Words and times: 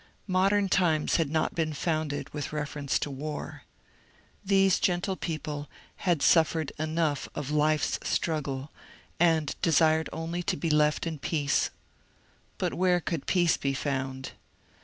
Modem 0.25 0.67
Times 0.67 1.17
had 1.17 1.29
not 1.29 1.53
been 1.53 1.73
founded 1.73 2.33
with 2.33 2.51
reference 2.51 2.97
to 2.97 3.11
war. 3.11 3.65
Those 4.43 4.79
gentle 4.79 5.15
people 5.15 5.69
had 5.97 6.23
suffered 6.23 6.71
enough 6.79 7.29
of 7.35 7.51
life's 7.51 7.99
struggle, 8.01 8.71
and 9.19 9.55
desired 9.61 10.09
only 10.11 10.41
to 10.41 10.57
be 10.57 10.71
left 10.71 11.05
in 11.05 11.19
peace. 11.19 11.69
But 12.57 12.73
where 12.73 12.99
could 12.99 13.27
peace 13.27 13.57
be 13.57 13.75
found 13.75 14.31